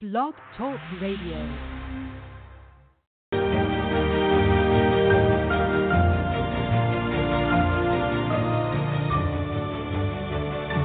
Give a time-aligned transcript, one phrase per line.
[0.00, 1.38] Blog Talk Radio.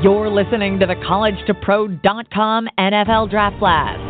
[0.02, 4.03] You're listening to the College2Pro.com NFL Draft Blast.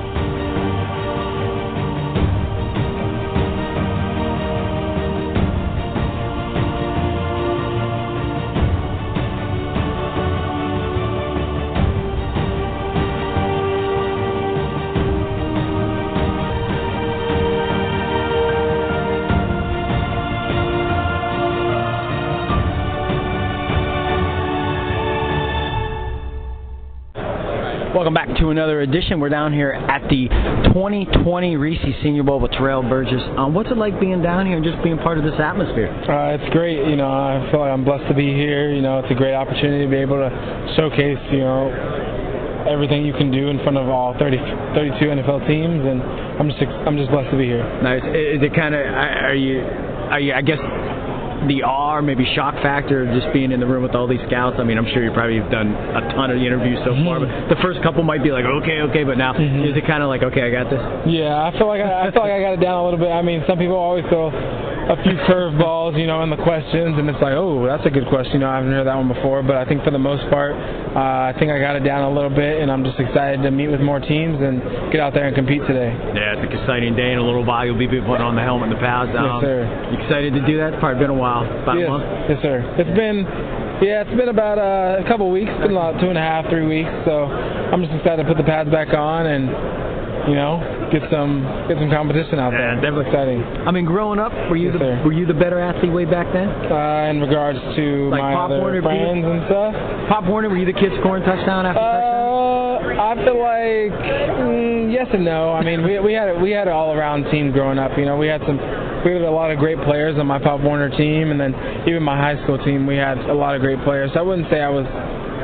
[28.04, 29.22] Welcome back to another edition.
[29.22, 30.28] We're down here at the
[30.76, 33.24] 2020 Reese Senior Bowl with Terrell Burgess.
[33.38, 35.88] Um, what's it like being down here and just being part of this atmosphere?
[35.88, 36.84] Uh, it's great.
[36.84, 38.76] You know, I feel like I'm blessed to be here.
[38.76, 40.28] You know, it's a great opportunity to be able to
[40.76, 41.72] showcase, you know,
[42.68, 44.36] everything you can do in front of all 30,
[44.76, 47.64] 32 NFL teams, and I'm just I'm just blessed to be here.
[47.80, 48.04] Nice.
[48.04, 50.60] Is it kind of are you are you I guess
[51.48, 54.58] the or maybe shock factor of just being in the room with all these scouts?
[54.60, 57.30] I mean, I'm sure you probably have done a ton of interviews so far, but
[57.30, 57.50] mm-hmm.
[57.50, 59.68] the first couple might be like, okay, okay, but now mm-hmm.
[59.68, 60.82] is it kind of like, okay, I got this?
[61.08, 63.12] Yeah, I feel like I, I feel like I got it down a little bit.
[63.12, 64.32] I mean, some people always throw
[64.84, 68.08] a few curveballs, you know, in the questions, and it's like, oh, that's a good
[68.08, 68.34] question.
[68.34, 70.52] You know, I haven't heard that one before, but I think for the most part,
[70.52, 73.52] uh, I think I got it down a little bit, and I'm just excited to
[73.52, 74.60] meet with more teams and
[74.92, 75.96] get out there and compete today.
[76.12, 77.16] Yeah, it's an exciting day.
[77.16, 79.12] In a little while, you'll be putting on the helmet and the pads.
[79.16, 79.64] Yes, sir.
[79.92, 80.76] You excited to do that?
[80.76, 81.48] It's probably been a while.
[81.48, 82.06] About yes, a month?
[82.28, 82.58] yes, sir.
[82.76, 83.24] It's been,
[83.80, 85.48] yeah, it's been about uh, a couple weeks.
[85.48, 86.92] It's been about two and a half, three weeks.
[87.08, 89.48] So I'm just excited to put the pads back on and,
[90.28, 90.60] you know,
[90.92, 92.76] get some get some competition out there.
[92.76, 93.08] Yeah, definitely.
[93.12, 93.40] exciting.
[93.68, 95.02] I mean, growing up, were you Yes, the sir.
[95.04, 96.48] were you the better athlete way back then?
[96.48, 99.74] Uh, in regards to Like my Pop other Warner, friends and stuff.
[100.10, 102.24] Pop Warner, were you the kid scoring touchdown after touchdown?
[102.24, 103.92] Uh, I feel like
[104.48, 105.52] mm, yes and no.
[105.52, 107.92] I mean, we we had we had an all around team growing up.
[107.98, 108.58] You know, we had some
[109.04, 111.54] we had a lot of great players on my Pop Warner team, and then
[111.88, 114.12] even my high school team, we had a lot of great players.
[114.14, 114.86] So I wouldn't say I was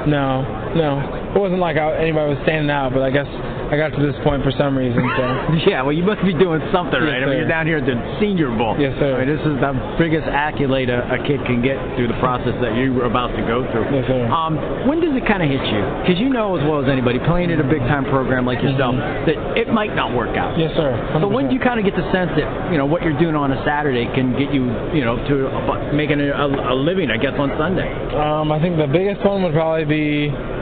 [0.08, 0.44] no
[0.76, 1.00] no.
[1.36, 3.28] It wasn't like I, anybody was standing out, but I guess
[3.70, 4.98] I got to this point for some reason.
[4.98, 5.24] So
[5.70, 7.22] Yeah, well, you must be doing something Yes, right.
[7.22, 8.74] I mean, you're down here at the Senior Bowl.
[8.82, 9.22] Yes, sir.
[9.22, 12.58] I mean, this is the biggest accolade a, a kid can get through the process
[12.66, 13.86] that you were about to go through.
[13.94, 14.26] Yes, sir.
[14.26, 14.58] Um,
[14.90, 15.84] when does it kind of hit you?
[16.02, 18.98] Because you know as well as anybody, playing at a big time program like yourself,
[19.30, 20.58] that it might not work out.
[20.58, 20.66] Mm-hmm.
[20.66, 20.98] yes, sir.
[21.22, 23.36] So when do you kind of get the sense that you know what you're doing
[23.36, 24.66] on a Saturday can get you,
[24.98, 27.90] you know, to making a, a, a living, I guess, on Sunday?
[28.18, 30.59] Um, I think the biggest one would probably be.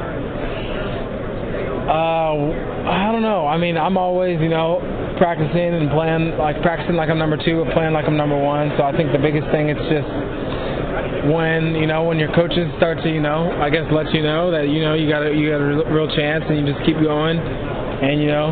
[1.87, 2.35] Uh,
[2.87, 3.47] I don't know.
[3.47, 4.83] I mean, I'm always, you know,
[5.17, 8.71] practicing and playing like practicing like I'm number two, but playing like I'm number one.
[8.77, 10.07] So I think the biggest thing it's just
[11.31, 14.51] when you know when your coaches start to you know I guess let you know
[14.51, 16.95] that you know you got a you got a real- chance and you just keep
[17.01, 18.51] going and you know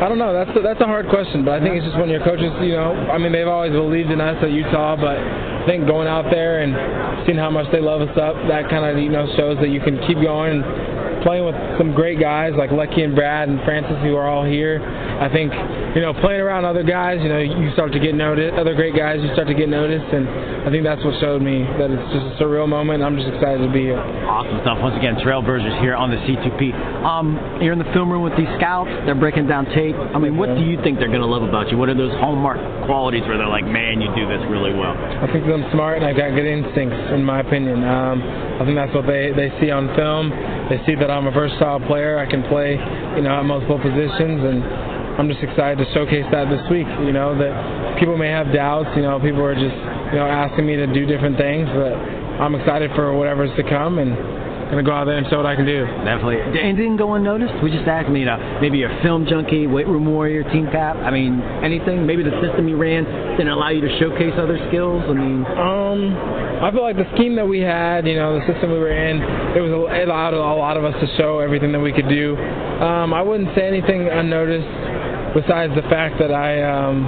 [0.00, 0.32] I don't know.
[0.32, 2.72] That's a, that's a hard question, but I think it's just when your coaches, you
[2.72, 6.24] know, I mean, they've always believed in us at Utah, but I think going out
[6.32, 6.72] there and
[7.26, 9.78] seeing how much they love us up, that kind of you know shows that you
[9.80, 10.64] can keep going.
[11.22, 14.80] Playing with some great guys like Leki and Brad and Francis, who are all here.
[15.20, 15.52] I think
[15.94, 18.56] you know playing around other guys, you know, you start to get noticed.
[18.56, 20.28] Other great guys, you start to get noticed, and
[20.64, 23.02] I think that's what showed me that it's just a surreal moment.
[23.02, 24.00] I'm just excited to be here.
[24.00, 24.78] Awesome stuff.
[24.80, 26.72] Once again, Terrell Burgess here on the C2P.
[27.04, 28.88] Um, you're in the film room with these scouts.
[29.04, 29.96] They're breaking down tape.
[29.96, 31.76] I mean, what do you think they're going to love about you?
[31.76, 32.56] What are those hallmark
[32.86, 34.96] qualities where they're like, man, you do this really well?
[34.96, 37.84] I think I'm smart and I've got good instincts, in my opinion.
[37.84, 38.22] Um,
[38.60, 40.30] I think that's what they, they see on film.
[40.68, 42.18] They see that I'm a versatile player.
[42.18, 42.78] I can play,
[43.16, 44.64] you know, at multiple positions, and
[45.18, 46.88] I'm just excited to showcase that this week.
[47.04, 48.88] You know, that people may have doubts.
[48.96, 49.76] You know, people are just,
[50.14, 51.92] you know, asking me to do different things, but
[52.40, 54.16] I'm excited for whatever's to come and
[54.70, 55.84] gonna go out there and show what I can do.
[56.06, 56.36] Definitely.
[56.52, 57.62] Did anything go unnoticed?
[57.62, 60.96] We just asked, you know, maybe a film junkie, weight room warrior, team cap.
[60.96, 62.06] I mean, anything?
[62.06, 63.04] Maybe the system you ran
[63.36, 65.02] didn't allow you to showcase other skills.
[65.08, 66.16] I mean, Um,
[66.62, 69.20] I feel like the scheme that we had, you know, the system we were in,
[69.56, 72.36] it was it allowed a lot of us to show everything that we could do.
[72.36, 77.06] Um, I wouldn't say anything unnoticed besides the fact that I um,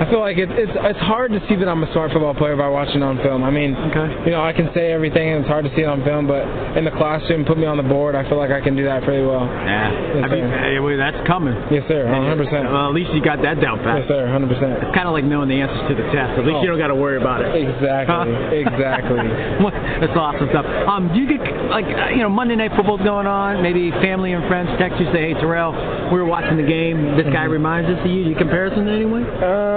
[0.00, 2.56] I feel like it, it's it's hard to see that I'm a smart football player
[2.56, 3.44] by watching on film.
[3.44, 4.24] I mean, Okay.
[4.26, 6.42] you know, I can say everything and it's hard to see it on film, but
[6.76, 9.04] in the classroom, put me on the board, I feel like I can do that
[9.04, 9.44] pretty well.
[9.46, 10.24] yeah.
[10.24, 11.54] I mean, hey, well, that's coming.
[11.70, 12.36] Yes, sir, 100.
[12.36, 14.00] percent Well, at least you got that down pat.
[14.04, 14.48] Yes, sir, 100.
[14.48, 16.38] percent It's kind of like knowing the answers to the test.
[16.40, 16.62] At least Oh.
[16.62, 17.52] you don't got to worry about it.
[17.54, 18.32] Exactly,
[18.64, 19.22] exactly.
[19.62, 20.66] What- That's awesome stuff.
[20.66, 21.40] Um, do you get
[21.70, 23.62] like uh, you know Monday night football's going on?
[23.62, 25.72] Maybe family and friends text you say, "Hey Terrell,
[26.10, 27.16] we were watching the game.
[27.16, 27.52] This guy Mm-hmm.
[27.52, 29.22] reminds us of you." Do you comparison in any way?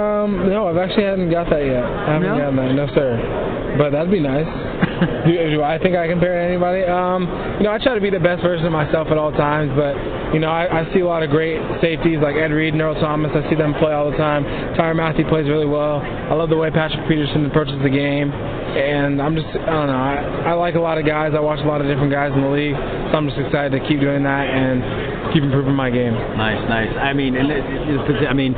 [0.06, 1.82] Um, no, I've actually haven't got that yet.
[1.84, 2.38] I haven't No?
[2.38, 3.74] gotten that, no sir.
[3.78, 4.46] But that'd be nice.
[5.26, 6.82] do, do I think I compare to anybody?
[6.84, 7.26] Um,
[7.58, 9.94] you know, I try to be the best version of myself at all times, but
[10.32, 12.94] you know, I, I see a lot of great safeties like Ed Reed and Earl
[13.00, 13.30] Thomas.
[13.34, 14.44] I see them play all the time.
[14.74, 16.00] Tyrann Mathieu plays really well.
[16.00, 18.32] I love the way Patrick Peterson approaches the game.
[18.32, 21.32] And I'm just, I don't know, I, I like a lot of guys.
[21.34, 22.76] I watch a lot of different guys in the league.
[22.76, 26.12] So I'm just excited to keep doing that and keep improving my game.
[26.36, 26.92] Nice, nice.
[27.00, 28.52] I mean, and it, it, I mean,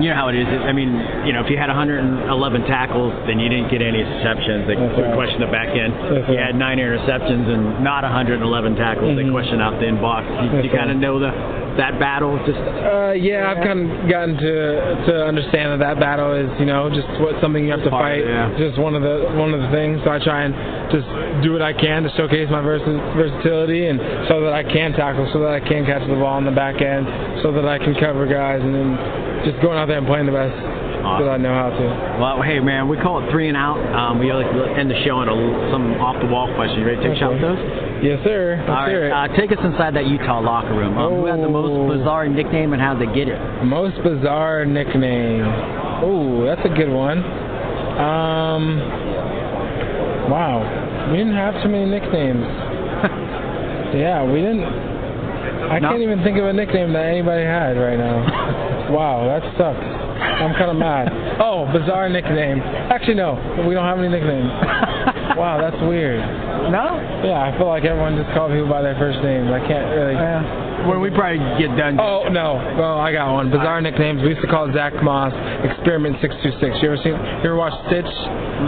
[0.00, 0.46] you know how it is.
[0.46, 0.90] I mean,
[1.26, 4.66] you know, if you had 111 tackles, then you didn't get any interceptions.
[4.66, 5.14] They That's right.
[5.14, 5.92] question the back end.
[5.94, 6.46] That's you right.
[6.50, 9.16] had nine interceptions and not 111 tackles.
[9.16, 9.32] They Mhm.
[9.32, 10.24] question out the inbox.
[10.42, 11.30] You, you kind of know the
[11.74, 12.38] that battle.
[12.46, 16.66] Just Uh, yeah, I've kind of gotten to to understand that that battle is, you
[16.66, 18.18] know, just what something you have to fight.
[18.22, 18.50] it, yeah.
[18.56, 20.00] Just one of the one of the things.
[20.04, 20.54] So I try and
[20.92, 21.06] just
[21.42, 22.82] do what I can to showcase my vers-
[23.18, 23.98] versatility and
[24.28, 26.80] so that I can tackle, so that I can catch the ball on the back
[26.80, 27.06] end,
[27.42, 28.98] so that I can cover guys, and then
[29.44, 30.56] just going out there and playing the best
[31.04, 31.26] Awesome.
[31.26, 31.84] that I know how to.
[32.20, 33.76] well, hey man, we call it three and out.
[33.92, 35.36] Um, we like to end the show on a,
[35.70, 36.80] some off the wall questions.
[36.80, 37.60] You ready to take a shot with those?
[38.00, 38.56] Yes, sir.
[38.64, 39.12] Let's All it.
[39.12, 40.96] uh, take us inside that Utah locker room.
[40.96, 41.60] Um, Who had the Oh.
[41.60, 43.36] most bizarre nickname and how'd they get it?
[43.64, 45.44] Most bizarre nickname.
[46.04, 47.20] Oh, that's a good one.
[48.00, 48.80] Um,
[50.30, 50.64] wow,
[51.12, 52.44] we didn't have too many nicknames.
[53.94, 54.93] yeah, we didn't.
[55.70, 58.90] I can't even think of a nickname that anybody had right now.
[58.94, 59.80] wow, that sucks.
[59.80, 61.08] I'm kind of mad.
[61.40, 62.60] Oh, bizarre nickname.
[62.60, 63.34] Actually, no,
[63.66, 64.50] we don't have any nicknames.
[65.36, 66.20] wow, that's weird.
[66.70, 66.98] No?
[67.24, 69.50] Yeah, I feel like everyone just called people by their first names.
[69.50, 70.16] I can't really.
[70.84, 71.96] When we probably get done.
[71.96, 72.60] Oh no!
[72.76, 73.48] Well, I got one.
[73.48, 74.20] Bizarre nicknames.
[74.20, 75.32] We used to call Zach Moss
[75.64, 76.76] Experiment Six Two Six.
[76.84, 77.16] You ever seen?
[77.16, 78.04] You ever watch Stitch?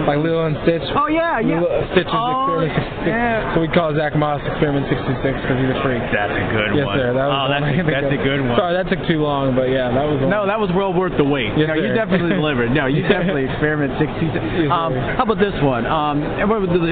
[0.08, 0.80] Like Lilo and Stitch.
[0.96, 1.60] Oh yeah, yeah.
[1.60, 3.12] Lilo, Stitch's oh, Experiment Six Two Six.
[3.12, 3.52] yeah.
[3.52, 6.00] So we call Zach Moss Experiment Six Two Six because he's a freak.
[6.08, 6.96] That's a good Yes, one.
[6.96, 7.08] sir.
[7.12, 8.56] That was oh, that's, one I a, could think that's a good one.
[8.56, 10.16] Sorry, that took too long, but yeah, that was.
[10.24, 10.48] No, one.
[10.48, 11.52] that was well worth the wait.
[11.52, 12.72] Yes, no, you definitely delivered.
[12.72, 14.64] No, you definitely experiment 60.
[14.64, 15.84] Yes, um, how about this one?
[15.84, 16.24] Um,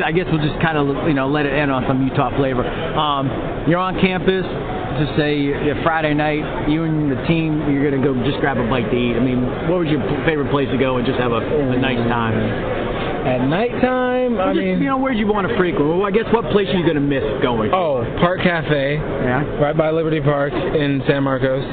[0.04, 2.64] I guess we'll just kind of you know let it end on some Utah flavor.
[2.64, 3.28] Um,
[3.68, 4.46] you're on campus.
[4.94, 5.50] To say
[5.82, 9.16] Friday night, you and the team, you're gonna go just grab a bite to eat.
[9.16, 11.98] I mean, what was your favorite place to go and just have a, a nice
[12.06, 12.38] time?
[13.24, 14.78] At nighttime, I Just, mean.
[14.82, 15.88] you know, where'd you want to frequent?
[15.88, 17.72] Well, I guess what place are you gonna miss going?
[17.72, 19.40] Oh, Park Cafe, yeah.
[19.64, 21.64] right by Liberty Park in San Marcos.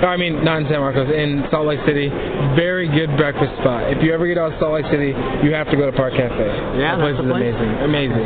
[0.00, 2.08] I mean, not in San Marcos, in Salt Lake City.
[2.56, 3.90] Very good breakfast spot.
[3.92, 5.12] If you ever get out of Salt Lake City,
[5.44, 6.38] you have to go to Park Cafe.
[6.78, 7.68] Yeah, that place is amazing.
[7.84, 8.24] Amazing.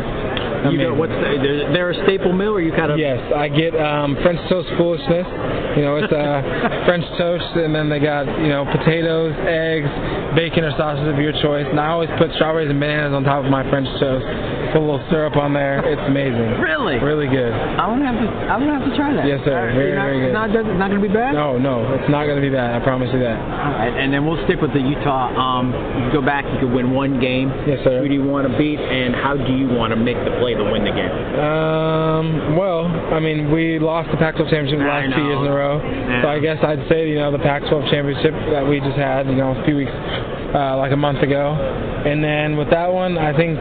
[0.70, 2.98] You know, what's the, there a staple meal, or you kind of?
[2.98, 5.26] Yes, I get um, French toast foolishness.
[5.74, 9.90] You know, it's uh, French toast, and then they got you know potatoes, eggs,
[10.36, 11.66] bacon or sausage of your choice.
[11.68, 14.26] And I always put strawberries and bananas on top of my French toast.
[14.72, 15.84] Put a little syrup on there.
[15.84, 16.56] It's amazing.
[16.60, 16.96] Really?
[16.98, 17.52] Really good.
[17.52, 18.28] I'm gonna have to.
[18.48, 19.28] I'm gonna have to try that.
[19.28, 19.52] Yes, sir.
[19.52, 20.32] Right, Very, not, very good.
[20.32, 21.36] Not, it's not gonna be bad.
[21.36, 22.74] No, no, it's not going to be bad.
[22.74, 23.36] I promise you that.
[23.36, 25.28] All right, and then we'll stick with the Utah.
[25.36, 25.72] Um,
[26.04, 26.44] you go back.
[26.48, 27.52] You could win one game.
[27.68, 28.00] Yes, sir.
[28.00, 30.54] Who do you want to beat, and how do you want to make the play
[30.54, 31.12] to win the game?
[31.36, 35.54] Um, well, I mean, we lost the Pac-12 championship the last two years in a
[35.54, 35.80] row.
[35.82, 36.22] Yeah.
[36.22, 39.36] So I guess I'd say, you know, the Pac-12 championship that we just had, you
[39.36, 41.52] know, a few weeks, uh, like a month ago.
[41.52, 43.60] And then with that one, I think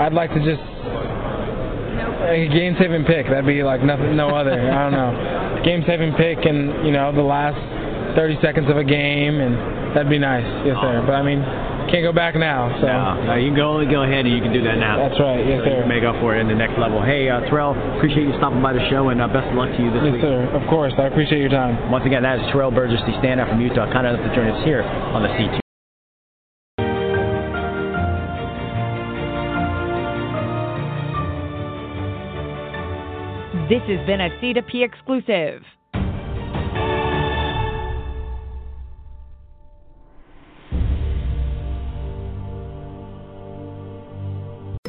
[0.00, 0.62] I'd like to just
[2.26, 3.26] a game-saving pick.
[3.26, 4.52] That'd be like nothing, no other.
[4.52, 5.62] I don't know.
[5.64, 7.56] Game-saving pick, and you know, the last
[8.16, 10.44] 30 seconds of a game, and that'd be nice.
[10.66, 11.02] Yes, sir.
[11.06, 11.40] But I mean,
[11.88, 12.68] can't go back now.
[12.80, 14.98] So No, no, you can go only go ahead, and you can do that now.
[14.98, 15.38] that's right.
[15.46, 15.80] Yes, So you sir.
[15.86, 17.00] can make up for it in the next level.
[17.02, 19.80] Hey, uh, Terrell, appreciate you stopping by the show, and uh, best of luck to
[19.80, 20.22] you this Yes, week.
[20.22, 20.50] sir.
[20.52, 20.92] Of course.
[20.98, 21.90] I appreciate your time.
[21.90, 24.48] Once again, that is Terrell Burgess, the standout from Utah, kind of enough to join
[24.50, 25.60] us here on the C2.
[33.68, 35.60] This has been a C2P exclusive.